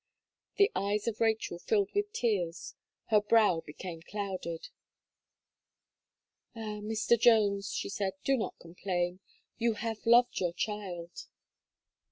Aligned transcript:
The 0.55 0.71
eyes 0.75 1.07
of 1.07 1.19
Rachel 1.21 1.59
filled 1.59 1.91
with 1.93 2.11
tears; 2.11 2.73
her 3.09 3.21
brow 3.21 3.61
became 3.63 4.01
clouded. 4.01 4.69
"Ah! 6.55 6.79
Mr. 6.81 7.19
Jones," 7.19 7.71
she 7.71 7.87
said, 7.87 8.13
"do 8.23 8.35
not 8.35 8.57
complain; 8.57 9.19
you 9.59 9.73
have 9.73 10.07
loved 10.07 10.39
your 10.39 10.53
child." 10.53 11.27